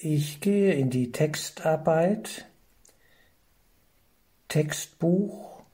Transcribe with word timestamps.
Ich 0.00 0.40
gehe 0.40 0.74
in 0.74 0.90
die 0.90 1.10
Textarbeit, 1.10 2.46
Textbuch, 4.46 5.64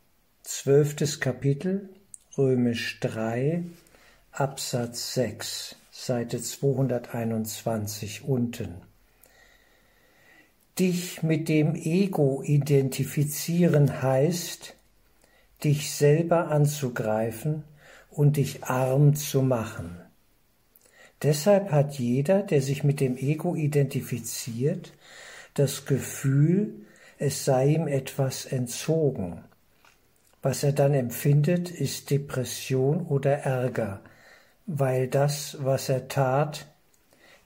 zwölftes 0.43 1.21
Kapitel, 1.21 1.91
Römisch 2.39 3.00
3, 3.00 3.65
Absatz 4.33 5.13
6, 5.13 5.76
Seite 5.91 6.41
221 6.41 8.25
unten. 8.25 8.80
Dich 10.79 11.22
mit 11.22 11.50
dem 11.50 11.75
Ego 11.75 12.43
identifizieren 12.43 14.00
heißt, 14.00 14.75
dich 15.64 15.93
selber 15.93 16.48
anzugreifen 16.48 17.64
und 18.09 18.38
dich 18.38 18.64
arm 18.64 19.16
zu 19.16 19.43
machen. 19.43 20.04
Deshalb 21.23 21.71
hat 21.71 21.95
jeder, 21.99 22.43
der 22.43 22.61
sich 22.61 22.85
mit 22.85 23.01
dem 23.01 23.17
Ego 23.17 23.55
identifiziert, 23.55 24.93
das 25.55 25.87
Gefühl, 25.87 26.75
es 27.19 27.45
sei 27.45 27.69
ihm 27.69 27.88
etwas 27.88 28.45
entzogen. 28.45 29.45
Was 30.43 30.62
er 30.62 30.73
dann 30.73 30.93
empfindet, 30.93 31.71
ist 31.71 32.11
Depression 32.11 33.07
oder 33.07 33.33
Ärger, 33.33 34.01
weil 34.66 35.09
das, 35.09 35.57
was 35.61 35.88
er 35.88 36.09
tat, 36.09 36.66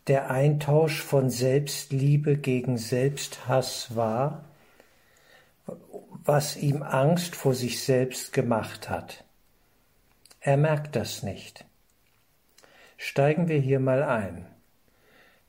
der 0.09 0.30
Eintausch 0.30 1.03
von 1.03 1.30
Selbstliebe 1.30 2.39
gegen 2.39 2.78
Selbsthass 2.78 3.95
war, 3.95 4.47
was 6.25 6.56
ihm 6.56 6.83
Angst 6.83 7.37
vor 7.37 7.55
sich 7.55 7.84
selbst 7.84 8.33
gemacht 8.33 8.89
hat. 8.89 9.25
Er 10.41 10.56
merkt 10.56 10.97
das 10.97 11.23
nicht. 11.23 11.67
Steigen 13.11 13.48
wir 13.48 13.59
hier 13.59 13.80
mal 13.80 14.03
ein. 14.03 14.45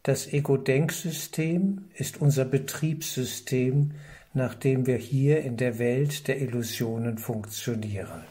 Das 0.04 0.32
Ego-Denksystem 0.32 1.90
ist 1.94 2.22
unser 2.22 2.46
Betriebssystem, 2.46 3.92
nach 4.34 4.56
dem 4.56 4.88
wir 4.88 4.96
hier 4.96 5.42
in 5.42 5.58
der 5.58 5.78
Welt 5.78 6.30
der 6.30 6.40
Illusionen 6.40 7.18
funktionieren. 7.18 8.24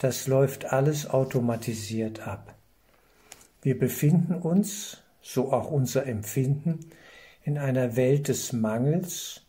Das 0.00 0.26
läuft 0.26 0.72
alles 0.72 1.08
automatisiert 1.08 2.26
ab. 2.26 2.56
Wir 3.62 3.78
befinden 3.78 4.34
uns, 4.34 5.04
so 5.22 5.52
auch 5.52 5.70
unser 5.70 6.04
Empfinden, 6.06 6.80
in 7.44 7.58
einer 7.58 7.94
Welt 7.94 8.26
des 8.26 8.52
Mangels, 8.52 9.42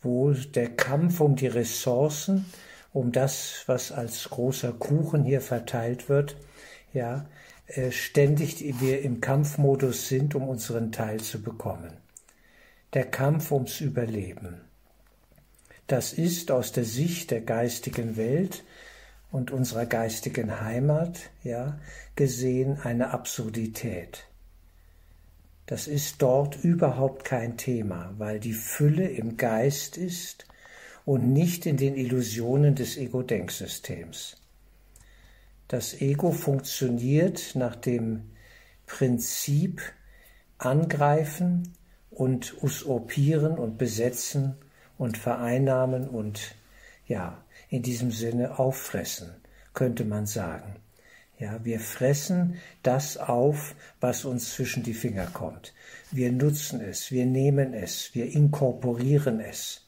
wo 0.00 0.30
der 0.32 0.70
Kampf 0.70 1.20
um 1.20 1.36
die 1.36 1.46
Ressourcen, 1.46 2.46
um 2.94 3.12
das, 3.12 3.64
was 3.66 3.92
als 3.92 4.30
großer 4.30 4.72
Kuchen 4.72 5.24
hier 5.24 5.42
verteilt 5.42 6.08
wird, 6.08 6.36
ja, 6.92 7.26
äh, 7.66 7.90
ständig 7.90 8.80
wir 8.80 9.02
im 9.02 9.20
Kampfmodus 9.20 10.08
sind, 10.08 10.34
um 10.34 10.48
unseren 10.48 10.92
Teil 10.92 11.20
zu 11.20 11.42
bekommen. 11.42 11.92
Der 12.94 13.04
Kampf 13.04 13.52
ums 13.52 13.80
Überleben. 13.80 14.62
Das 15.86 16.12
ist 16.12 16.50
aus 16.50 16.72
der 16.72 16.84
Sicht 16.84 17.30
der 17.30 17.40
geistigen 17.40 18.16
Welt 18.16 18.64
und 19.30 19.50
unserer 19.50 19.86
geistigen 19.86 20.60
Heimat, 20.60 21.30
ja, 21.44 21.78
gesehen 22.16 22.78
eine 22.82 23.10
Absurdität. 23.10 24.24
Das 25.66 25.86
ist 25.86 26.22
dort 26.22 26.64
überhaupt 26.64 27.24
kein 27.24 27.58
Thema, 27.58 28.14
weil 28.16 28.40
die 28.40 28.54
Fülle 28.54 29.06
im 29.06 29.36
Geist 29.36 29.98
ist 29.98 30.46
und 31.04 31.32
nicht 31.32 31.66
in 31.66 31.76
den 31.76 31.94
Illusionen 31.94 32.74
des 32.74 32.96
Ego-Denksystems. 32.96 34.36
Das 35.68 36.00
Ego 36.00 36.32
funktioniert 36.32 37.54
nach 37.54 37.76
dem 37.76 38.30
Prinzip 38.86 39.82
angreifen 40.56 41.74
und 42.10 42.62
usurpieren 42.62 43.58
und 43.58 43.76
besetzen 43.76 44.56
und 44.96 45.18
vereinnahmen 45.18 46.08
und 46.08 46.54
ja, 47.06 47.44
in 47.68 47.82
diesem 47.82 48.10
Sinne 48.10 48.58
auffressen, 48.58 49.28
könnte 49.74 50.06
man 50.06 50.24
sagen. 50.24 50.76
Ja, 51.38 51.62
wir 51.64 51.80
fressen 51.80 52.56
das 52.82 53.18
auf, 53.18 53.76
was 54.00 54.24
uns 54.24 54.54
zwischen 54.54 54.82
die 54.82 54.94
Finger 54.94 55.26
kommt. 55.26 55.74
Wir 56.10 56.32
nutzen 56.32 56.80
es, 56.80 57.12
wir 57.12 57.26
nehmen 57.26 57.74
es, 57.74 58.14
wir 58.14 58.32
inkorporieren 58.32 59.38
es, 59.38 59.86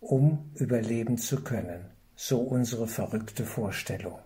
um 0.00 0.50
überleben 0.54 1.18
zu 1.18 1.42
können. 1.42 1.86
So 2.14 2.38
unsere 2.38 2.86
verrückte 2.86 3.44
Vorstellung. 3.44 4.18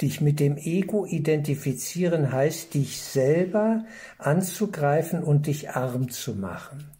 Dich 0.00 0.20
mit 0.20 0.40
dem 0.40 0.56
Ego 0.56 1.06
identifizieren 1.06 2.32
heißt, 2.32 2.74
dich 2.74 3.00
selber 3.00 3.84
anzugreifen 4.18 5.22
und 5.22 5.46
dich 5.46 5.70
arm 5.70 6.10
zu 6.10 6.34
machen. 6.34 6.90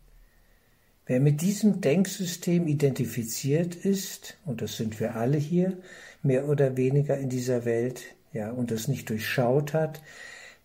Wer 1.06 1.18
mit 1.18 1.40
diesem 1.40 1.80
Denksystem 1.80 2.68
identifiziert 2.68 3.74
ist, 3.74 4.38
und 4.44 4.62
das 4.62 4.76
sind 4.76 5.00
wir 5.00 5.16
alle 5.16 5.36
hier, 5.36 5.78
mehr 6.22 6.48
oder 6.48 6.76
weniger 6.76 7.18
in 7.18 7.28
dieser 7.28 7.64
Welt, 7.64 8.02
ja, 8.32 8.50
und 8.50 8.70
das 8.70 8.88
nicht 8.88 9.10
durchschaut 9.10 9.74
hat, 9.74 10.00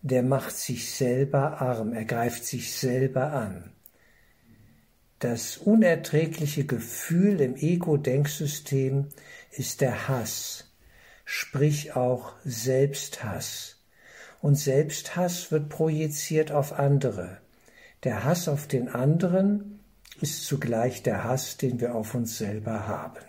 der 0.02 0.22
macht 0.22 0.56
sich 0.56 0.92
selber 0.92 1.60
arm, 1.60 1.92
er 1.92 2.04
greift 2.04 2.44
sich 2.44 2.72
selber 2.72 3.32
an. 3.32 3.72
Das 5.18 5.56
unerträgliche 5.56 6.64
Gefühl 6.64 7.40
im 7.40 7.56
Ego-Denksystem 7.56 9.08
ist 9.50 9.80
der 9.80 10.06
Hass, 10.06 10.67
sprich 11.30 11.94
auch 11.94 12.32
Selbsthass. 12.42 13.76
Und 14.40 14.54
Selbsthass 14.54 15.52
wird 15.52 15.68
projiziert 15.68 16.52
auf 16.52 16.72
andere. 16.72 17.36
Der 18.02 18.24
Hass 18.24 18.48
auf 18.48 18.66
den 18.66 18.88
anderen 18.88 19.80
ist 20.22 20.46
zugleich 20.46 21.02
der 21.02 21.24
Hass, 21.24 21.58
den 21.58 21.82
wir 21.82 21.94
auf 21.94 22.14
uns 22.14 22.38
selber 22.38 22.88
haben. 22.88 23.20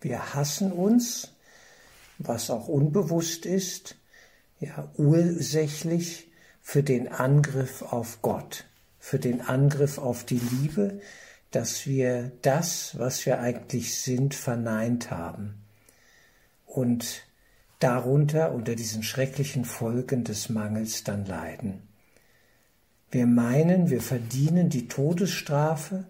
Wir 0.00 0.32
hassen 0.32 0.72
uns, 0.72 1.34
was 2.16 2.48
auch 2.48 2.66
unbewusst 2.66 3.44
ist, 3.44 3.96
ja, 4.58 4.90
ursächlich 4.96 6.32
für 6.62 6.82
den 6.82 7.08
Angriff 7.08 7.82
auf 7.82 8.22
Gott, 8.22 8.64
für 8.98 9.18
den 9.18 9.42
Angriff 9.42 9.98
auf 9.98 10.24
die 10.24 10.40
Liebe, 10.40 11.02
dass 11.50 11.86
wir 11.86 12.32
das, 12.40 12.98
was 12.98 13.26
wir 13.26 13.38
eigentlich 13.38 14.00
sind, 14.00 14.34
verneint 14.34 15.10
haben 15.10 15.67
und 16.68 17.24
darunter 17.80 18.52
unter 18.52 18.76
diesen 18.76 19.02
schrecklichen 19.02 19.64
Folgen 19.64 20.24
des 20.24 20.48
Mangels 20.48 21.02
dann 21.02 21.24
leiden. 21.26 21.82
Wir 23.10 23.26
meinen, 23.26 23.90
wir 23.90 24.02
verdienen 24.02 24.68
die 24.68 24.86
Todesstrafe, 24.86 26.04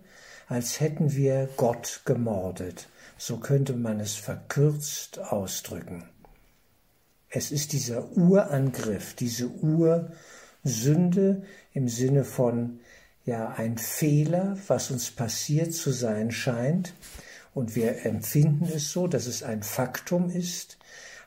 als 0.49 0.81
hätten 0.81 1.15
wir 1.15 1.49
Gott 1.57 2.03
gemordet. 2.05 2.89
So 3.17 3.37
könnte 3.37 3.75
man 3.75 4.01
es 4.01 4.15
verkürzt 4.15 5.19
ausdrücken. 5.19 6.05
Es 7.31 7.53
ist 7.53 7.73
dieser 7.73 8.11
Urangriff, 8.17 9.15
diese 9.15 9.49
Ursünde 9.49 11.43
im 11.73 11.89
Sinne 11.89 12.25
von 12.25 12.81
ja 13.27 13.51
ein 13.51 13.77
Fehler, 13.77 14.57
was 14.67 14.91
uns 14.91 15.11
passiert 15.11 15.75
zu 15.75 15.93
sein 15.93 16.31
scheint, 16.31 16.95
und 17.59 17.75
wir 17.75 18.07
empfinden 18.07 18.69
es 18.73 18.93
so, 18.93 19.09
dass 19.09 19.27
es 19.27 19.43
ein 19.43 19.65
Faktum 19.65 20.31
ist, 20.31 20.79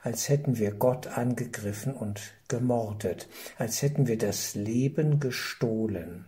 als 0.02 0.30
hätten 0.30 0.58
wir 0.58 0.72
Gott 0.72 1.08
angegriffen 1.08 1.94
und 1.94 2.22
gemordet, 2.47 3.28
als 3.58 3.81
hätten 3.81 4.08
wir 4.08 4.18
das 4.18 4.56
Leben 4.56 5.20
gestohlen, 5.20 6.24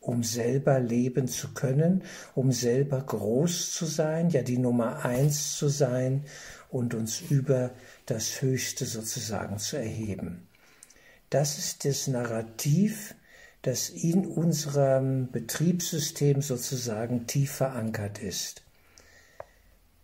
um 0.00 0.24
selber 0.24 0.80
leben 0.80 1.28
zu 1.28 1.52
können, 1.52 2.04
um 2.34 2.52
selber 2.52 3.02
groß 3.02 3.70
zu 3.74 3.84
sein, 3.84 4.30
ja 4.30 4.40
die 4.40 4.56
Nummer 4.56 5.04
eins 5.04 5.58
zu 5.58 5.68
sein 5.68 6.24
und 6.70 6.94
uns 6.94 7.20
über 7.20 7.72
das 8.06 8.40
Höchste 8.40 8.86
sozusagen 8.86 9.58
zu 9.58 9.76
erheben. 9.76 10.48
Das 11.28 11.58
ist 11.58 11.84
das 11.84 12.06
Narrativ, 12.06 13.14
das 13.60 13.90
in 13.90 14.24
unserem 14.24 15.30
Betriebssystem 15.30 16.40
sozusagen 16.40 17.26
tief 17.26 17.52
verankert 17.52 18.20
ist. 18.20 18.62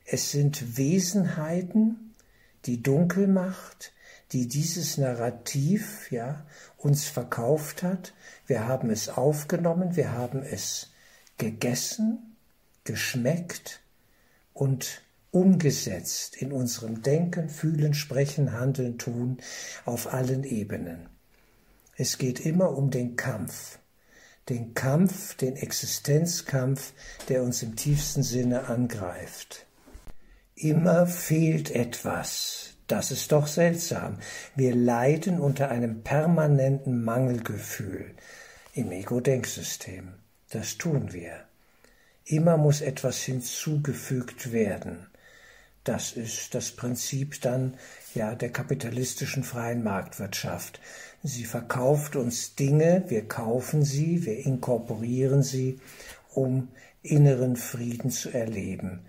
Es 0.04 0.30
sind 0.30 0.76
Wesenheiten, 0.76 2.14
die 2.66 2.82
Dunkelmacht, 2.82 3.92
die 4.32 4.48
dieses 4.48 4.98
Narrativ 4.98 6.10
ja 6.10 6.44
uns 6.76 7.06
verkauft 7.06 7.82
hat. 7.82 8.12
Wir 8.46 8.66
haben 8.66 8.90
es 8.90 9.08
aufgenommen, 9.08 9.96
wir 9.96 10.12
haben 10.12 10.42
es 10.42 10.90
gegessen, 11.38 12.36
geschmeckt 12.84 13.80
und 14.52 15.02
umgesetzt 15.30 16.36
in 16.36 16.52
unserem 16.52 17.02
Denken, 17.02 17.48
Fühlen, 17.48 17.94
Sprechen, 17.94 18.52
Handeln, 18.52 18.98
Tun 18.98 19.38
auf 19.84 20.12
allen 20.12 20.44
Ebenen. 20.44 21.08
Es 21.96 22.18
geht 22.18 22.40
immer 22.40 22.76
um 22.76 22.90
den 22.90 23.16
Kampf, 23.16 23.78
den 24.48 24.74
Kampf, 24.74 25.34
den 25.36 25.56
Existenzkampf, 25.56 26.92
der 27.28 27.42
uns 27.42 27.62
im 27.62 27.76
tiefsten 27.76 28.22
Sinne 28.22 28.68
angreift. 28.68 29.66
Immer 30.56 31.06
fehlt 31.06 31.70
etwas. 31.70 32.74
Das 32.86 33.10
ist 33.10 33.32
doch 33.32 33.46
seltsam. 33.46 34.18
Wir 34.54 34.74
leiden 34.74 35.40
unter 35.40 35.70
einem 35.70 36.02
permanenten 36.02 37.02
Mangelgefühl. 37.02 38.14
im 38.74 38.90
Ego-Denksystem. 38.90 40.14
Das 40.50 40.78
tun 40.78 41.12
wir. 41.12 41.44
Immer 42.24 42.56
muss 42.56 42.80
etwas 42.80 43.18
hinzugefügt 43.18 44.52
werden. 44.52 45.06
Das 45.84 46.12
ist 46.12 46.54
das 46.54 46.72
Prinzip 46.72 47.40
dann 47.42 47.74
ja 48.14 48.34
der 48.34 48.50
kapitalistischen 48.50 49.44
freien 49.44 49.82
Marktwirtschaft. 49.82 50.80
Sie 51.22 51.44
verkauft 51.44 52.16
uns 52.16 52.54
Dinge, 52.54 53.04
wir 53.08 53.28
kaufen 53.28 53.84
sie, 53.84 54.24
wir 54.24 54.38
inkorporieren 54.38 55.42
sie, 55.42 55.78
um 56.32 56.68
inneren 57.02 57.56
Frieden 57.56 58.10
zu 58.10 58.30
erleben, 58.30 59.04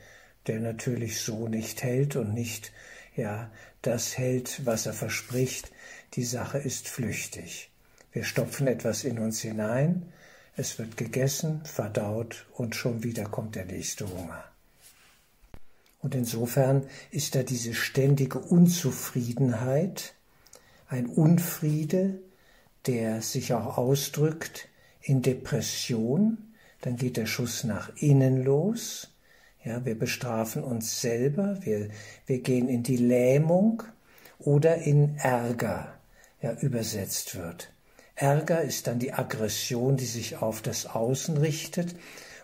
der 0.47 0.59
natürlich 0.59 1.21
so 1.21 1.47
nicht 1.47 1.83
hält 1.83 2.15
und 2.15 2.33
nicht 2.33 2.71
ja 3.15 3.51
das 3.81 4.18
hält, 4.18 4.65
was 4.65 4.86
er 4.86 4.94
verspricht. 4.94 5.71
Die 6.13 6.24
Sache 6.24 6.57
ist 6.57 6.88
flüchtig. 6.88 7.69
Wir 8.12 8.24
stopfen 8.24 8.68
etwas 8.68 9.03
in 9.03 9.19
uns 9.19 9.42
hinein, 9.42 10.12
es 10.56 10.80
wird 10.80 10.95
gegessen, 10.95 11.62
verdaut 11.65 12.45
und 12.53 12.75
schon 12.75 13.03
wieder 13.03 13.25
kommt 13.25 13.56
der 13.56 13.65
nächste 13.65 14.09
Hunger. 14.09 14.44
Und 16.00 16.15
insofern 16.15 16.88
ist 17.12 17.36
da 17.36 17.44
diese 17.44 17.74
ständige 17.74 18.39
Unzufriedenheit, 18.39 20.13
ein 20.88 21.07
Unfriede, 21.07 22.19
der 22.86 23.21
sich 23.21 23.53
auch 23.53 23.77
ausdrückt 23.77 24.69
in 25.01 25.21
Depression, 25.21 26.38
dann 26.81 26.95
geht 26.95 27.18
der 27.18 27.25
Schuss 27.25 27.63
nach 27.63 27.89
innen 27.98 28.44
los, 28.44 29.09
ja, 29.65 29.83
wir 29.83 29.97
bestrafen 29.97 30.63
uns 30.63 31.01
selber, 31.01 31.57
wir, 31.62 31.89
wir 32.27 32.39
gehen 32.39 32.69
in 32.69 32.83
die 32.83 32.97
Lähmung 32.97 33.83
oder 34.39 34.77
in 34.77 35.17
Ärger, 35.17 35.95
ja, 36.41 36.53
übersetzt 36.53 37.35
wird. 37.35 37.71
Ärger 38.15 38.62
ist 38.62 38.88
dann 38.88 39.00
die 39.00 39.12
Aggression, 39.12 39.97
die 39.97 40.06
sich 40.06 40.38
auf 40.38 40.62
das 40.62 40.85
Außen 40.85 41.38
richtet 41.38 41.95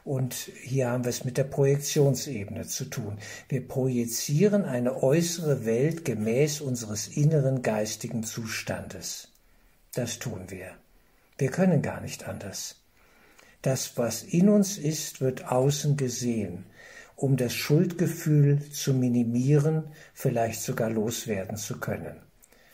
und 0.04 0.34
hier 0.34 0.90
haben 0.90 1.06
wir 1.06 1.10
es 1.10 1.24
mit 1.24 1.38
der 1.38 1.44
Projektionsebene 1.44 2.66
zu 2.66 2.86
tun. 2.86 3.20
Wir 3.50 3.68
projizieren 3.68 4.66
eine 4.66 5.04
äußere 5.04 5.64
Welt 5.66 6.06
gemäß 6.06 6.60
unseres 6.60 7.08
inneren 7.08 7.62
geistigen 7.62 8.24
Zustandes. 8.24 9.28
Das 9.94 10.18
tun 10.18 10.46
wir. 10.48 10.72
Wir 11.38 11.52
können 11.52 11.82
gar 11.82 12.02
nicht 12.02 12.28
anders. 12.28 12.78
Das, 13.62 13.96
was 13.98 14.24
in 14.24 14.50
uns 14.50 14.80
ist, 14.80 15.22
wird 15.22 15.52
außen 15.52 15.98
gesehen, 15.98 16.66
um 17.22 17.38
das 17.38 17.54
Schuldgefühl 17.54 18.68
zu 18.72 18.96
minimieren, 18.96 19.84
vielleicht 20.12 20.60
sogar 20.60 20.90
loswerden 20.90 21.56
zu 21.56 21.80
können. 21.80 22.16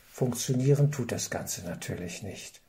Funktionieren 0.09 0.89
tut 0.89 1.11
das 1.11 1.29
Ganze 1.29 1.65
natürlich 1.65 2.23
nicht. 2.23 2.61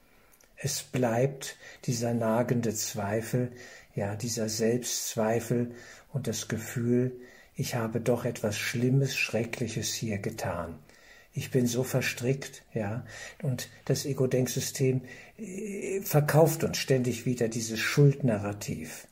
Es 0.57 0.83
bleibt 0.83 1.57
dieser 1.85 2.15
nagende 2.15 2.75
Zweifel, 2.75 3.53
ja, 3.95 4.17
dieser 4.17 4.49
Selbstzweifel 4.49 5.71
und 6.13 6.27
das 6.27 6.49
Gefühl, 6.49 7.13
ich 7.55 7.77
habe 7.77 8.01
doch 8.01 8.25
etwas 8.25 8.59
Schlimmes, 8.59 9.17
Schreckliches 9.17 9.95
hier 9.95 10.19
getan. 10.19 10.81
Ich 11.33 11.53
bin 11.53 11.69
so 11.69 11.85
verstrickt, 11.85 12.65
ja, 12.75 13.07
und 13.41 13.69
das 13.85 14.05
Ego-Denksystem 14.05 15.03
äh, 15.39 16.01
verkauft 16.01 16.65
uns 16.65 16.79
ständig 16.79 17.25
wieder 17.25 17.47
dieses 17.47 17.79
Schuldnarrativ. 17.79 19.07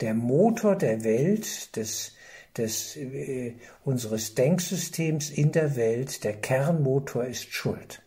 Der 0.00 0.14
Motor 0.14 0.76
der 0.76 1.04
Welt, 1.04 1.76
des, 1.76 2.12
des, 2.56 2.96
äh, 2.96 3.54
unseres 3.84 4.34
Denksystems 4.34 5.30
in 5.30 5.52
der 5.52 5.76
Welt, 5.76 6.24
der 6.24 6.34
Kernmotor 6.34 7.24
ist 7.24 7.52
Schuld. 7.52 8.02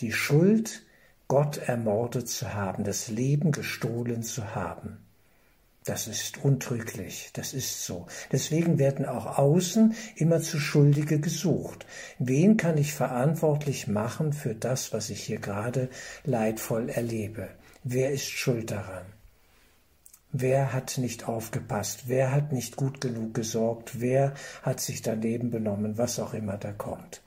Die 0.00 0.12
Schuld, 0.12 0.82
Gott 1.28 1.58
ermordet 1.58 2.28
zu 2.28 2.54
haben, 2.54 2.84
das 2.84 3.08
Leben 3.08 3.52
gestohlen 3.52 4.22
zu 4.22 4.54
haben. 4.54 4.98
Das 5.84 6.06
ist 6.06 6.44
untrüglich, 6.44 7.30
das 7.32 7.54
ist 7.54 7.84
so. 7.84 8.06
Deswegen 8.30 8.78
werden 8.78 9.06
auch 9.06 9.38
außen 9.38 9.94
immer 10.16 10.40
zu 10.40 10.58
Schuldige 10.58 11.18
gesucht. 11.18 11.86
Wen 12.18 12.56
kann 12.56 12.76
ich 12.76 12.92
verantwortlich 12.92 13.86
machen 13.86 14.32
für 14.32 14.54
das, 14.54 14.92
was 14.92 15.08
ich 15.08 15.22
hier 15.22 15.38
gerade 15.38 15.88
leidvoll 16.24 16.90
erlebe? 16.90 17.48
Wer 17.84 18.10
ist 18.10 18.28
schuld 18.28 18.70
daran? 18.70 19.06
Wer 20.32 20.74
hat 20.74 20.98
nicht 20.98 21.26
aufgepasst? 21.26 22.04
Wer 22.06 22.32
hat 22.32 22.52
nicht 22.52 22.76
gut 22.76 23.00
genug 23.00 23.32
gesorgt? 23.32 24.00
Wer 24.00 24.34
hat 24.62 24.80
sich 24.80 25.00
daneben 25.00 25.50
benommen? 25.50 25.96
Was 25.96 26.20
auch 26.20 26.34
immer 26.34 26.58
da 26.58 26.72
kommt. 26.72 27.22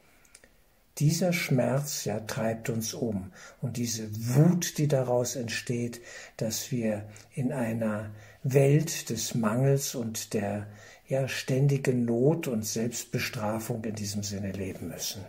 Dieser 0.99 1.33
Schmerz 1.33 2.05
ja 2.05 2.19
treibt 2.19 2.69
uns 2.69 2.93
um 2.93 3.31
und 3.59 3.77
diese 3.77 4.07
Wut, 4.35 4.77
die 4.77 4.87
daraus 4.87 5.35
entsteht, 5.35 6.01
dass 6.37 6.71
wir 6.71 7.09
in 7.33 7.51
einer 7.51 8.11
Welt 8.43 9.09
des 9.09 9.33
Mangels 9.33 9.95
und 9.95 10.33
der 10.33 10.67
ja, 11.07 11.27
ständigen 11.27 12.05
Not 12.05 12.47
und 12.47 12.65
Selbstbestrafung 12.65 13.83
in 13.83 13.95
diesem 13.95 14.21
Sinne 14.21 14.51
leben 14.51 14.89
müssen. 14.89 15.25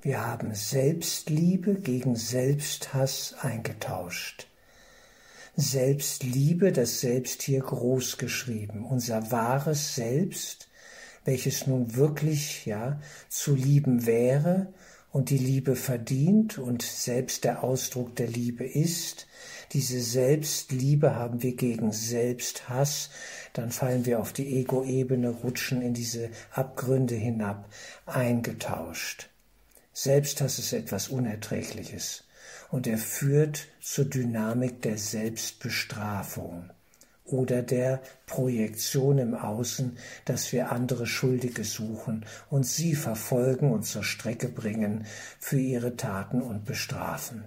Wir 0.00 0.24
haben 0.24 0.54
Selbstliebe 0.54 1.74
gegen 1.74 2.16
Selbsthass 2.16 3.34
eingetauscht. 3.40 4.46
Selbstliebe, 5.60 6.70
das 6.70 7.00
Selbst 7.00 7.42
hier 7.42 7.58
groß 7.58 8.16
geschrieben, 8.16 8.86
unser 8.86 9.32
wahres 9.32 9.96
Selbst, 9.96 10.68
welches 11.24 11.66
nun 11.66 11.96
wirklich 11.96 12.64
ja 12.64 13.00
zu 13.28 13.56
lieben 13.56 14.06
wäre 14.06 14.72
und 15.10 15.30
die 15.30 15.36
Liebe 15.36 15.74
verdient 15.74 16.58
und 16.58 16.82
selbst 16.82 17.42
der 17.42 17.64
Ausdruck 17.64 18.14
der 18.14 18.28
Liebe 18.28 18.64
ist, 18.64 19.26
diese 19.72 20.00
Selbstliebe 20.00 21.16
haben 21.16 21.42
wir 21.42 21.56
gegen 21.56 21.90
Selbsthass, 21.90 23.10
dann 23.52 23.72
fallen 23.72 24.06
wir 24.06 24.20
auf 24.20 24.32
die 24.32 24.60
Ego-Ebene, 24.60 25.30
rutschen 25.30 25.82
in 25.82 25.92
diese 25.92 26.30
Abgründe 26.52 27.16
hinab, 27.16 27.68
eingetauscht. 28.06 29.28
Selbsthass 29.92 30.60
ist 30.60 30.72
etwas 30.72 31.08
Unerträgliches 31.08 32.27
und 32.70 32.86
er 32.86 32.98
führt 32.98 33.66
zur 33.80 34.04
Dynamik 34.04 34.82
der 34.82 34.98
Selbstbestrafung 34.98 36.70
oder 37.24 37.62
der 37.62 38.00
Projektion 38.26 39.18
im 39.18 39.34
Außen, 39.34 39.98
dass 40.24 40.52
wir 40.52 40.72
andere 40.72 41.06
Schuldige 41.06 41.64
suchen 41.64 42.24
und 42.50 42.64
sie 42.64 42.94
verfolgen 42.94 43.70
und 43.72 43.84
zur 43.84 44.02
Strecke 44.02 44.48
bringen 44.48 45.04
für 45.38 45.58
ihre 45.58 45.96
Taten 45.96 46.40
und 46.42 46.64
bestrafen. 46.64 47.44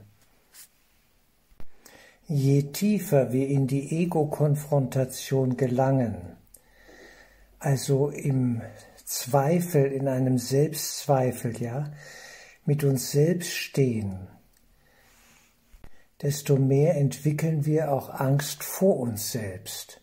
Je 2.28 2.64
tiefer 2.64 3.34
wir 3.34 3.48
in 3.48 3.68
die 3.68 4.04
Ego-Konfrontation 4.04 5.58
gelangen, 5.58 6.16
also 7.60 8.10
im 8.10 8.62
Zweifel, 9.04 9.92
in 9.92 10.08
einem 10.08 10.38
Selbstzweifel, 10.38 11.62
ja, 11.62 11.92
mit 12.66 12.84
uns 12.84 13.12
selbst 13.12 13.52
stehen, 13.52 14.28
desto 16.22 16.56
mehr 16.58 16.96
entwickeln 16.96 17.66
wir 17.66 17.92
auch 17.92 18.10
Angst 18.10 18.64
vor 18.64 19.00
uns 19.00 19.32
selbst. 19.32 20.02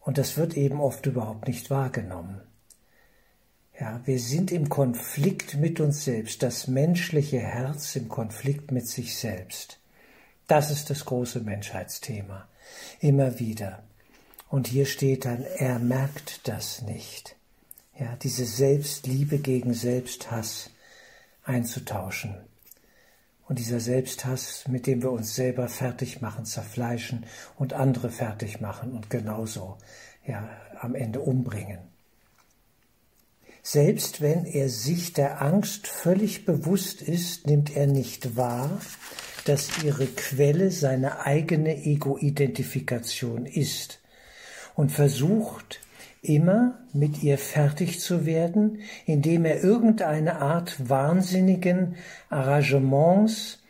Und 0.00 0.18
das 0.18 0.36
wird 0.36 0.56
eben 0.56 0.80
oft 0.80 1.06
überhaupt 1.06 1.46
nicht 1.46 1.70
wahrgenommen. 1.70 2.40
Ja, 3.78 4.00
wir 4.04 4.18
sind 4.18 4.52
im 4.52 4.68
Konflikt 4.68 5.56
mit 5.56 5.80
uns 5.80 6.04
selbst, 6.04 6.42
das 6.42 6.66
menschliche 6.66 7.38
Herz 7.38 7.96
im 7.96 8.08
Konflikt 8.08 8.70
mit 8.70 8.86
sich 8.86 9.16
selbst. 9.16 9.78
Das 10.46 10.70
ist 10.70 10.90
das 10.90 11.04
große 11.04 11.40
Menschheitsthema. 11.40 12.48
Immer 13.00 13.38
wieder. 13.38 13.82
Und 14.48 14.66
hier 14.66 14.86
steht 14.86 15.24
dann, 15.24 15.44
er 15.56 15.78
merkt 15.78 16.46
das 16.46 16.82
nicht. 16.82 17.36
Ja, 17.98 18.16
diese 18.16 18.44
Selbstliebe 18.44 19.38
gegen 19.38 19.72
Selbsthass 19.72 20.70
einzutauschen. 21.44 22.36
Und 23.52 23.58
dieser 23.58 23.80
Selbsthass, 23.80 24.64
mit 24.66 24.86
dem 24.86 25.02
wir 25.02 25.12
uns 25.12 25.34
selber 25.34 25.68
fertig 25.68 26.22
machen, 26.22 26.46
zerfleischen 26.46 27.26
und 27.58 27.74
andere 27.74 28.08
fertig 28.08 28.62
machen 28.62 28.92
und 28.92 29.10
genauso, 29.10 29.76
ja, 30.26 30.48
am 30.80 30.94
Ende 30.94 31.20
umbringen. 31.20 31.80
Selbst 33.62 34.22
wenn 34.22 34.46
er 34.46 34.70
sich 34.70 35.12
der 35.12 35.42
Angst 35.42 35.86
völlig 35.86 36.46
bewusst 36.46 37.02
ist, 37.02 37.46
nimmt 37.46 37.76
er 37.76 37.86
nicht 37.86 38.38
wahr, 38.38 38.80
dass 39.44 39.84
ihre 39.84 40.06
Quelle 40.06 40.70
seine 40.70 41.26
eigene 41.26 41.76
Ego-Identifikation 41.76 43.44
ist 43.44 44.00
und 44.74 44.92
versucht 44.92 45.80
immer 46.22 46.78
mit 46.92 47.22
ihr 47.22 47.36
fertig 47.36 48.00
zu 48.00 48.24
werden, 48.24 48.78
indem 49.06 49.44
er 49.44 49.62
irgendeine 49.62 50.40
Art 50.40 50.88
wahnsinnigen 50.88 51.96
Arrangements 52.30 53.62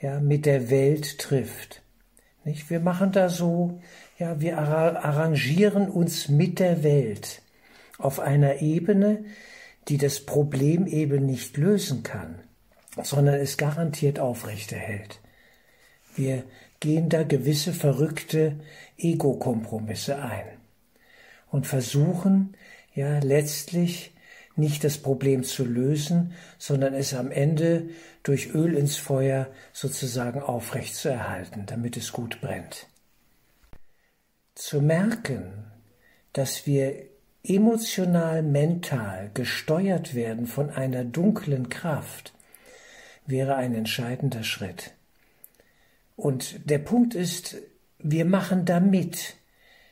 ja, 0.00 0.20
mit 0.20 0.44
der 0.44 0.70
Welt 0.70 1.18
trifft. 1.18 1.82
Nicht? 2.44 2.68
Wir 2.68 2.80
machen 2.80 3.12
da 3.12 3.28
so, 3.28 3.80
ja, 4.18 4.40
wir 4.40 4.58
arrangieren 4.58 5.88
uns 5.88 6.28
mit 6.28 6.58
der 6.58 6.82
Welt 6.82 7.42
auf 7.98 8.18
einer 8.18 8.60
Ebene, 8.60 9.24
die 9.88 9.98
das 9.98 10.20
Problem 10.20 10.86
eben 10.86 11.26
nicht 11.26 11.56
lösen 11.56 12.02
kann 12.02 12.40
sondern 13.02 13.36
es 13.36 13.56
garantiert 13.56 14.18
aufrechterhält. 14.18 15.20
Wir 16.14 16.44
gehen 16.80 17.08
da 17.08 17.22
gewisse 17.22 17.72
verrückte 17.72 18.56
Ego-Kompromisse 18.98 20.20
ein 20.20 20.59
und 21.50 21.66
versuchen 21.66 22.56
ja 22.94 23.18
letztlich 23.18 24.12
nicht 24.56 24.84
das 24.84 24.98
Problem 24.98 25.42
zu 25.44 25.64
lösen, 25.64 26.32
sondern 26.58 26.94
es 26.94 27.14
am 27.14 27.30
Ende 27.30 27.88
durch 28.22 28.54
Öl 28.54 28.74
ins 28.74 28.96
Feuer 28.96 29.48
sozusagen 29.72 30.40
aufrecht 30.40 30.94
zu 30.94 31.08
erhalten, 31.08 31.64
damit 31.66 31.96
es 31.96 32.12
gut 32.12 32.40
brennt. 32.40 32.86
Zu 34.54 34.82
merken, 34.82 35.64
dass 36.32 36.66
wir 36.66 37.06
emotional, 37.42 38.42
mental 38.42 39.30
gesteuert 39.32 40.14
werden 40.14 40.46
von 40.46 40.70
einer 40.70 41.04
dunklen 41.04 41.68
Kraft, 41.68 42.34
wäre 43.26 43.56
ein 43.56 43.74
entscheidender 43.74 44.42
Schritt. 44.42 44.92
Und 46.16 46.68
der 46.68 46.78
Punkt 46.78 47.14
ist, 47.14 47.56
wir 47.98 48.24
machen 48.26 48.66
da 48.66 48.80
mit. 48.80 49.36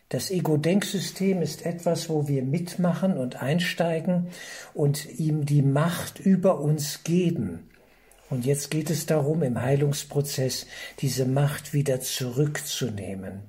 Das 0.09 0.31
Ego-Denksystem 0.31 1.43
ist 1.43 1.67
etwas, 1.67 2.09
wo 2.09 2.29
wir 2.29 2.43
mitmachen 2.43 3.19
und 3.19 3.43
einsteigen 3.43 4.29
und 4.73 5.07
ihm 5.19 5.45
die 5.45 5.63
Macht 5.63 6.19
über 6.19 6.61
uns 6.61 7.05
geben. 7.05 7.69
Und 8.31 8.47
jetzt 8.47 8.71
geht 8.71 8.89
es 8.91 9.05
darum, 9.05 9.43
im 9.43 9.61
Heilungsprozess 9.61 10.67
diese 11.01 11.27
Macht 11.27 11.75
wieder 11.75 12.01
zurückzunehmen 12.01 13.43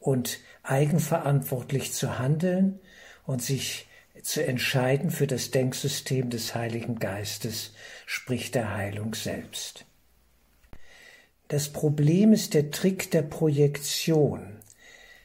und 0.00 0.40
eigenverantwortlich 0.64 1.92
zu 1.92 2.18
handeln 2.18 2.80
und 3.24 3.42
sich 3.42 3.86
zu 4.22 4.44
entscheiden 4.44 5.10
für 5.10 5.26
das 5.26 5.50
Denksystem 5.52 6.30
des 6.30 6.54
Heiligen 6.54 6.98
Geistes, 6.98 7.74
sprich 8.06 8.50
der 8.50 8.74
Heilung 8.74 9.14
selbst. 9.14 9.86
Das 11.48 11.68
Problem 11.68 12.32
ist 12.32 12.54
der 12.54 12.70
Trick 12.70 13.10
der 13.10 13.22
Projektion. 13.22 14.59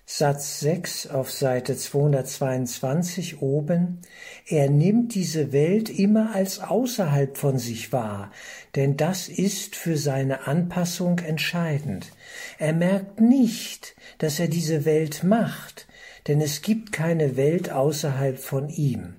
Satz 0.07 0.59
6 0.59 1.07
auf 1.07 1.31
Seite 1.31 1.75
222 1.75 3.41
oben, 3.41 4.01
er 4.47 4.69
nimmt 4.69 5.15
diese 5.15 5.51
Welt 5.51 5.89
immer 5.89 6.35
als 6.35 6.59
außerhalb 6.59 7.35
von 7.35 7.57
sich 7.57 7.91
wahr, 7.91 8.31
denn 8.75 8.97
das 8.97 9.29
ist 9.29 9.75
für 9.75 9.97
seine 9.97 10.45
Anpassung 10.45 11.17
entscheidend. 11.19 12.11
Er 12.59 12.73
merkt 12.73 13.19
nicht, 13.19 13.95
dass 14.19 14.39
er 14.39 14.47
diese 14.47 14.85
Welt 14.85 15.23
macht, 15.23 15.87
denn 16.27 16.39
es 16.39 16.61
gibt 16.61 16.91
keine 16.91 17.35
Welt 17.35 17.71
außerhalb 17.71 18.37
von 18.37 18.69
ihm, 18.69 19.15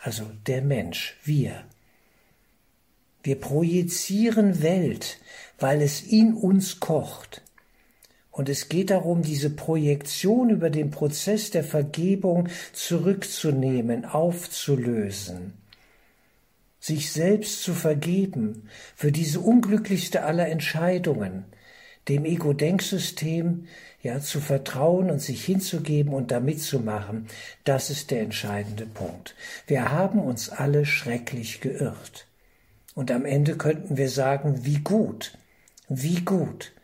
also 0.00 0.24
der 0.48 0.62
Mensch, 0.62 1.16
wir. 1.22 1.62
Wir 3.22 3.40
projizieren 3.40 4.60
Welt, 4.60 5.20
weil 5.60 5.82
es 5.82 6.02
in 6.02 6.34
uns 6.34 6.80
kocht. 6.80 7.42
Und 8.36 8.50
es 8.50 8.68
geht 8.68 8.90
darum, 8.90 9.22
diese 9.22 9.48
Projektion 9.48 10.50
über 10.50 10.68
den 10.68 10.90
Prozess 10.90 11.50
der 11.50 11.64
Vergebung 11.64 12.50
zurückzunehmen, 12.74 14.04
aufzulösen, 14.04 15.54
sich 16.78 17.10
selbst 17.12 17.62
zu 17.62 17.72
vergeben 17.72 18.68
für 18.94 19.10
diese 19.10 19.40
unglücklichste 19.40 20.22
aller 20.22 20.48
Entscheidungen, 20.48 21.46
dem 22.08 22.26
Ego-Denksystem 22.26 23.68
ja 24.02 24.20
zu 24.20 24.40
vertrauen 24.40 25.10
und 25.10 25.22
sich 25.22 25.42
hinzugeben 25.42 26.12
und 26.12 26.30
da 26.30 26.38
mitzumachen, 26.38 27.28
das 27.64 27.88
ist 27.88 28.10
der 28.10 28.20
entscheidende 28.20 28.84
Punkt. 28.84 29.34
Wir 29.66 29.90
haben 29.90 30.20
uns 30.20 30.50
alle 30.50 30.84
schrecklich 30.84 31.62
geirrt. 31.62 32.26
Und 32.94 33.10
am 33.10 33.24
Ende 33.24 33.56
könnten 33.56 33.96
wir 33.96 34.10
sagen, 34.10 34.66
wie 34.66 34.80
gut, 34.80 35.38
wie 35.88 36.20
gut 36.20 36.75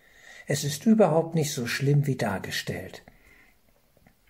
es 0.53 0.65
ist 0.65 0.85
überhaupt 0.85 1.35
nicht 1.35 1.51
so 1.55 1.67
schlimm 1.67 2.07
wie 2.07 2.17
dargestellt. 2.17 3.03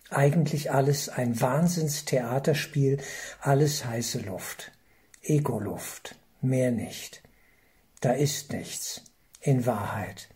Eigentlich 0.09 0.71
alles 0.71 1.09
ein 1.09 1.41
Wahnsinnstheaterspiel, 1.41 3.01
alles 3.41 3.83
heiße 3.83 4.21
Luft, 4.21 4.71
Ego-Luft, 5.21 6.15
mehr 6.39 6.71
nicht. 6.71 7.23
Da 7.99 8.13
ist 8.13 8.53
nichts, 8.53 9.01
in 9.41 9.65
Wahrheit. 9.65 10.29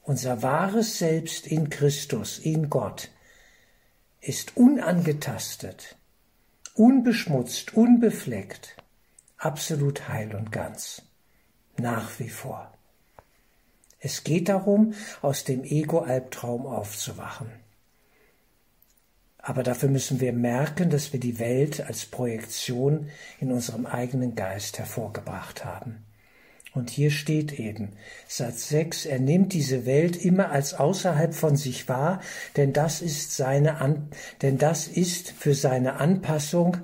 Unser 0.00 0.40
wahres 0.40 0.96
Selbst 0.96 1.46
in 1.46 1.68
Christus, 1.68 2.38
in 2.38 2.70
Gott, 2.70 3.10
ist 4.22 4.56
unangetastet, 4.56 5.96
unbeschmutzt, 6.72 7.74
unbefleckt, 7.74 8.74
absolut 9.36 10.08
heil 10.08 10.34
und 10.34 10.50
ganz, 10.50 11.02
nach 11.76 12.18
wie 12.18 12.30
vor. 12.30 12.77
Es 14.00 14.24
geht 14.24 14.48
darum, 14.48 14.94
aus 15.22 15.44
dem 15.44 15.64
Ego-Albtraum 15.64 16.66
aufzuwachen. 16.66 17.50
Aber 19.38 19.62
dafür 19.62 19.88
müssen 19.88 20.20
wir 20.20 20.32
merken, 20.32 20.90
dass 20.90 21.12
wir 21.12 21.20
die 21.20 21.38
Welt 21.38 21.80
als 21.80 22.06
Projektion 22.06 23.08
in 23.40 23.50
unserem 23.50 23.86
eigenen 23.86 24.34
Geist 24.34 24.78
hervorgebracht 24.78 25.64
haben. 25.64 26.04
Und 26.74 26.90
hier 26.90 27.10
steht 27.10 27.58
eben, 27.58 27.92
Satz 28.28 28.68
6, 28.68 29.06
er 29.06 29.18
nimmt 29.18 29.52
diese 29.52 29.86
Welt 29.86 30.22
immer 30.22 30.50
als 30.50 30.74
außerhalb 30.74 31.34
von 31.34 31.56
sich 31.56 31.88
wahr, 31.88 32.20
denn 32.56 32.72
das 32.72 33.00
ist 33.00 33.34
seine, 33.34 33.80
An 33.80 34.10
denn 34.42 34.58
das 34.58 34.86
ist 34.86 35.30
für 35.30 35.54
seine 35.54 35.94
Anpassung 35.94 36.76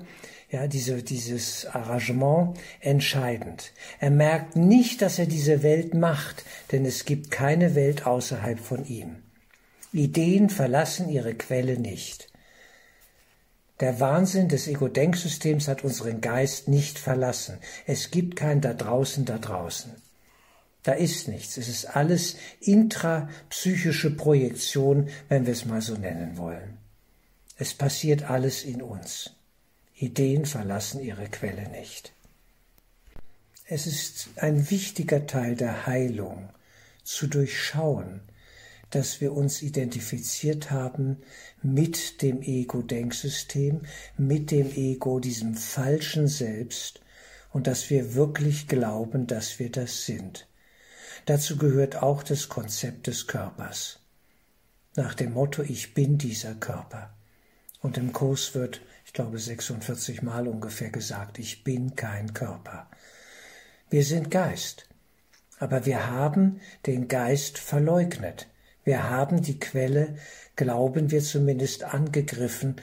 ja, 0.49 0.67
diese, 0.67 1.01
dieses 1.01 1.65
Arrangement 1.65 2.57
entscheidend. 2.79 3.71
Er 3.99 4.11
merkt 4.11 4.55
nicht, 4.55 5.01
dass 5.01 5.19
er 5.19 5.25
diese 5.25 5.63
Welt 5.63 5.93
macht, 5.93 6.43
denn 6.71 6.85
es 6.85 7.05
gibt 7.05 7.31
keine 7.31 7.75
Welt 7.75 8.05
außerhalb 8.05 8.59
von 8.59 8.85
ihm. 8.85 9.17
Ideen 9.91 10.49
verlassen 10.49 11.09
ihre 11.09 11.35
Quelle 11.35 11.79
nicht. 11.79 12.29
Der 13.79 13.99
Wahnsinn 13.99 14.47
des 14.47 14.67
Ego-Denksystems 14.67 15.67
hat 15.67 15.83
unseren 15.83 16.21
Geist 16.21 16.67
nicht 16.69 16.97
verlassen. 16.97 17.57
Es 17.85 18.11
gibt 18.11 18.37
kein 18.37 18.61
da 18.61 18.73
draußen, 18.73 19.25
da 19.25 19.37
draußen. 19.37 19.91
Da 20.83 20.93
ist 20.93 21.27
nichts. 21.27 21.57
Es 21.57 21.67
ist 21.67 21.95
alles 21.95 22.37
intrapsychische 22.61 24.15
Projektion, 24.15 25.09
wenn 25.27 25.45
wir 25.45 25.53
es 25.53 25.65
mal 25.65 25.81
so 25.81 25.95
nennen 25.95 26.37
wollen. 26.37 26.77
Es 27.57 27.73
passiert 27.73 28.29
alles 28.29 28.63
in 28.63 28.81
uns. 28.81 29.34
Ideen 29.95 30.45
verlassen 30.45 31.01
ihre 31.01 31.29
Quelle 31.29 31.69
nicht. 31.69 32.13
Es 33.67 33.87
ist 33.87 34.29
ein 34.35 34.69
wichtiger 34.69 35.25
Teil 35.25 35.55
der 35.55 35.87
Heilung, 35.87 36.49
zu 37.03 37.27
durchschauen, 37.27 38.21
dass 38.89 39.21
wir 39.21 39.33
uns 39.33 39.61
identifiziert 39.61 40.71
haben 40.71 41.17
mit 41.61 42.21
dem 42.21 42.41
Ego-Denksystem, 42.41 43.81
mit 44.17 44.51
dem 44.51 44.71
Ego, 44.71 45.19
diesem 45.19 45.55
falschen 45.55 46.27
Selbst, 46.27 47.01
und 47.51 47.67
dass 47.67 47.89
wir 47.89 48.15
wirklich 48.15 48.67
glauben, 48.67 49.27
dass 49.27 49.59
wir 49.59 49.71
das 49.71 50.05
sind. 50.05 50.47
Dazu 51.25 51.57
gehört 51.57 52.03
auch 52.03 52.21
das 52.21 52.49
Konzept 52.49 53.07
des 53.07 53.27
Körpers. 53.27 53.99
Nach 54.95 55.13
dem 55.13 55.33
Motto 55.33 55.63
Ich 55.63 55.93
bin 55.93 56.17
dieser 56.17 56.53
Körper. 56.53 57.13
Und 57.81 57.97
im 57.97 58.13
Kurs 58.13 58.55
wird 58.55 58.81
glaube 59.15 59.39
46 59.39 60.21
Mal 60.21 60.47
ungefähr 60.47 60.89
gesagt, 60.89 61.39
ich 61.39 61.63
bin 61.63 61.95
kein 61.95 62.33
Körper. 62.33 62.89
Wir 63.89 64.03
sind 64.03 64.29
Geist, 64.29 64.89
aber 65.57 65.85
wir 65.85 66.11
haben 66.11 66.59
den 66.85 67.07
Geist 67.07 67.57
verleugnet. 67.57 68.47
Wir 68.83 69.09
haben 69.09 69.41
die 69.41 69.57
Quelle, 69.57 70.17
glauben 70.57 71.11
wir 71.11 71.23
zumindest, 71.23 71.85
angegriffen 71.85 72.75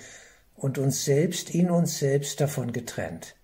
und 0.57 0.79
uns 0.79 1.05
selbst 1.05 1.51
in 1.51 1.71
uns 1.71 1.99
selbst 1.99 2.41
davon 2.41 2.73
getrennt. 2.73 3.37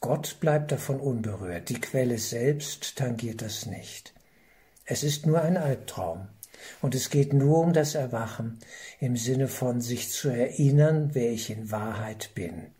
Gott 0.00 0.38
bleibt 0.40 0.72
davon 0.72 0.98
unberührt, 0.98 1.68
die 1.68 1.80
Quelle 1.80 2.18
selbst 2.18 2.96
tangiert 2.96 3.42
das 3.42 3.66
nicht. 3.66 4.12
Es 4.84 5.04
ist 5.04 5.24
nur 5.24 5.40
ein 5.40 5.56
Albtraum. 5.56 6.28
Und 6.80 6.94
es 6.94 7.10
geht 7.10 7.32
nur 7.32 7.58
um 7.58 7.72
das 7.72 7.94
Erwachen 7.94 8.58
im 9.00 9.16
Sinne 9.16 9.48
von 9.48 9.80
sich 9.80 10.10
zu 10.10 10.28
erinnern, 10.28 11.10
wer 11.14 11.30
ich 11.30 11.50
in 11.50 11.70
Wahrheit 11.70 12.30
bin. 12.34 12.72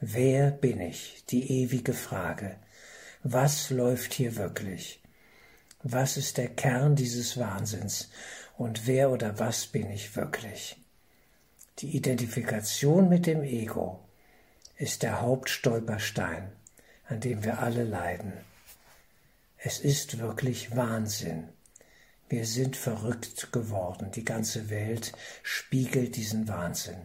Wer 0.00 0.50
bin 0.50 0.80
ich? 0.80 1.24
Die 1.30 1.62
ewige 1.62 1.92
Frage. 1.92 2.56
Was 3.22 3.70
läuft 3.70 4.14
hier 4.14 4.36
wirklich? 4.36 5.02
Was 5.82 6.16
ist 6.16 6.38
der 6.38 6.48
Kern 6.48 6.96
dieses 6.96 7.36
Wahnsinns? 7.36 8.10
Und 8.56 8.86
wer 8.86 9.10
oder 9.10 9.38
was 9.38 9.66
bin 9.66 9.90
ich 9.90 10.16
wirklich? 10.16 10.76
Die 11.78 11.96
Identifikation 11.96 13.08
mit 13.08 13.26
dem 13.26 13.42
Ego 13.42 14.00
ist 14.76 15.02
der 15.02 15.20
Hauptstolperstein, 15.20 16.52
an 17.06 17.20
dem 17.20 17.44
wir 17.44 17.60
alle 17.60 17.84
leiden. 17.84 18.32
Es 19.56 19.78
ist 19.78 20.18
wirklich 20.18 20.74
Wahnsinn 20.76 21.48
wir 22.30 22.46
sind 22.46 22.76
verrückt 22.76 23.52
geworden. 23.52 24.12
Die 24.14 24.24
ganze 24.24 24.70
Welt 24.70 25.12
spiegelt 25.42 26.16
diesen 26.16 26.48
Wahnsinn. 26.48 27.00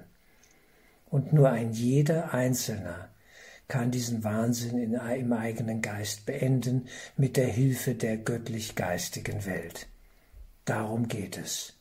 Und 1.09 1.33
nur 1.33 1.49
ein 1.49 1.73
jeder 1.73 2.33
Einzelner 2.33 3.09
kann 3.67 3.89
diesen 3.89 4.23
Wahnsinn 4.23 4.77
in, 4.77 4.93
im 4.93 5.33
eigenen 5.33 5.81
Geist 5.81 6.27
beenden 6.27 6.87
mit 7.17 7.37
der 7.37 7.47
Hilfe 7.47 7.95
der 7.95 8.17
göttlich-geistigen 8.17 9.45
Welt. 9.45 9.87
Darum 10.65 11.07
geht 11.07 11.37
es. 11.37 11.73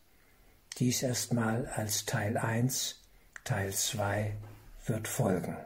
Dies 0.78 1.02
erstmal 1.02 1.66
als 1.66 2.06
Teil 2.06 2.38
1, 2.38 3.00
Teil 3.44 3.72
2 3.72 4.32
wird 4.86 5.06
folgen. 5.06 5.56